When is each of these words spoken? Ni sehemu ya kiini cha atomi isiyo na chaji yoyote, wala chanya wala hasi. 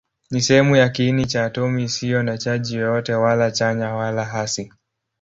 Ni 0.31 0.41
sehemu 0.41 0.75
ya 0.75 0.89
kiini 0.89 1.25
cha 1.25 1.45
atomi 1.45 1.83
isiyo 1.83 2.23
na 2.23 2.37
chaji 2.37 2.75
yoyote, 2.75 3.13
wala 3.15 3.51
chanya 3.51 3.93
wala 3.95 4.25
hasi. 4.25 4.73